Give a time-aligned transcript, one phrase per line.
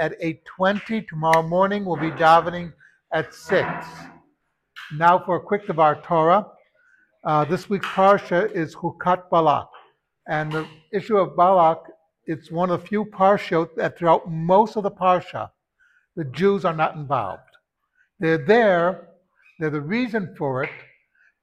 [0.00, 1.06] at 8:20.
[1.06, 2.72] Tomorrow morning we'll be davening
[3.12, 3.86] at 6.
[4.96, 6.46] Now for a quick Devar Torah.
[7.22, 9.68] Uh, this week's parsha is Hukat Balak.
[10.26, 11.84] And the issue of Balak,
[12.24, 15.50] it's one of the few parshot that throughout most of the parsha,
[16.16, 17.42] the Jews are not involved.
[18.18, 19.08] They're there,
[19.58, 20.70] they're the reason for it,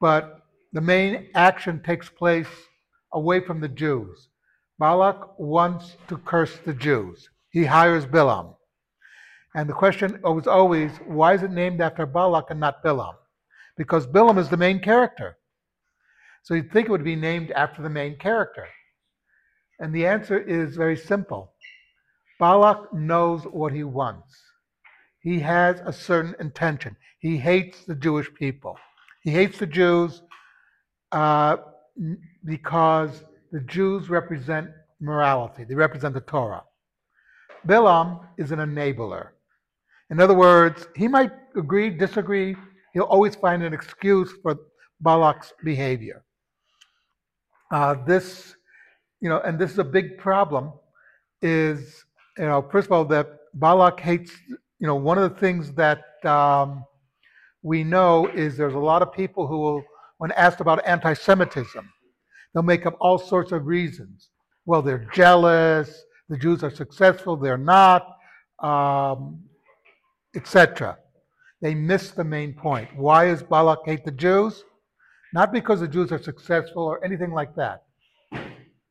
[0.01, 0.41] but
[0.73, 2.47] the main action takes place
[3.13, 4.29] away from the Jews.
[4.79, 7.29] Balak wants to curse the Jews.
[7.49, 8.55] He hires Bilam.
[9.55, 13.15] And the question was always, why is it named after Balak and not Bilam?
[13.77, 15.37] Because Bilam is the main character.
[16.43, 18.67] So you'd think it would be named after the main character.
[19.79, 21.53] And the answer is very simple.
[22.39, 24.35] Balak knows what he wants.
[25.19, 26.95] He has a certain intention.
[27.19, 28.77] He hates the Jewish people.
[29.23, 30.21] He hates the Jews
[31.11, 31.57] uh,
[32.45, 36.63] because the Jews represent morality, they represent the Torah.
[37.67, 39.29] Bilam is an enabler.
[40.09, 42.55] In other words, he might agree, disagree,
[42.93, 44.57] he'll always find an excuse for
[45.03, 46.23] Balak's behavior.
[47.71, 48.55] Uh, this,
[49.19, 50.71] you know, and this is a big problem,
[51.41, 52.05] is,
[52.37, 54.31] you know, first of all, that Balak hates,
[54.79, 56.85] you know, one of the things that um,
[57.63, 59.83] we know is there's a lot of people who will,
[60.19, 61.87] when asked about anti Semitism,
[62.53, 64.29] they'll make up all sorts of reasons.
[64.65, 68.17] Well, they're jealous, the Jews are successful, they're not,
[68.59, 69.43] um,
[70.35, 70.97] etc.
[71.61, 72.89] They miss the main point.
[72.95, 74.63] Why does Balak hate the Jews?
[75.33, 77.83] Not because the Jews are successful or anything like that.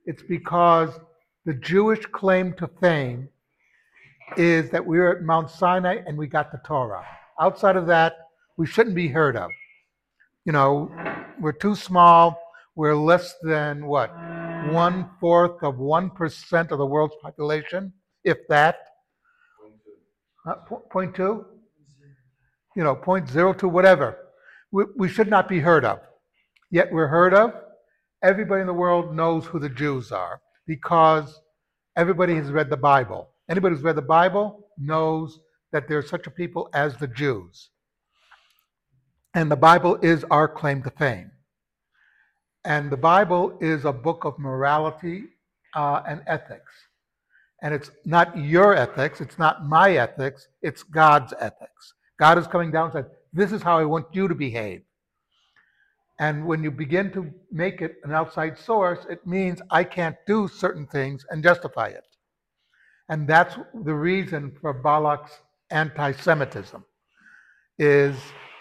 [0.04, 0.90] It's because
[1.44, 3.28] the Jewish claim to fame
[4.36, 7.04] is that we were at Mount Sinai and we got the Torah.
[7.40, 8.14] Outside of that,
[8.56, 9.50] we shouldn't be heard of.
[10.44, 10.90] You know,
[11.40, 12.40] we're too small.
[12.74, 14.10] We're less than what?
[14.72, 17.93] One fourth of 1% of the world's population,
[18.25, 18.77] if that.
[20.47, 20.54] Uh,
[20.91, 21.44] point two?
[22.76, 24.19] You know, point zero two, whatever.
[24.71, 26.00] We, we should not be heard of.
[26.71, 27.53] Yet we're heard of.
[28.22, 31.41] Everybody in the world knows who the Jews are because
[31.97, 33.31] everybody has read the Bible.
[33.49, 35.41] Anybody who's read the Bible knows
[35.72, 37.71] that there's such a people as the Jews.
[39.34, 41.31] And the Bible is our claim to fame.
[42.66, 45.27] And the Bible is a book of morality
[45.77, 46.72] uh, and ethics.
[47.62, 51.94] And it's not your ethics, it's not my ethics, it's God's ethics.
[52.19, 54.82] God is coming down and said, This is how I want you to behave.
[56.19, 60.49] And when you begin to make it an outside source, it means I can't do
[60.49, 62.05] certain things and justify it.
[63.09, 65.38] And that's the reason for Balak's
[65.71, 66.84] anti-Semitism.
[67.78, 68.16] Is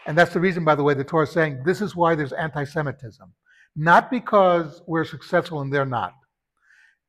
[0.06, 2.34] and that's the reason, by the way, the Torah is saying this is why there's
[2.34, 3.34] anti-Semitism.
[3.76, 6.14] Not because we're successful and they're not.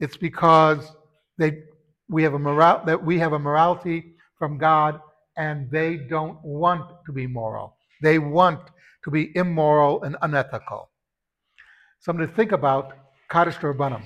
[0.01, 0.91] It's because
[1.39, 1.63] they
[2.09, 5.01] we have a moral that we have a morality from God
[5.37, 7.77] and they don't want to be moral.
[8.03, 8.61] They want
[9.05, 10.91] to be immoral and unethical.
[12.01, 12.93] Something to think about,
[13.31, 14.03] Kaddish Rabbanim.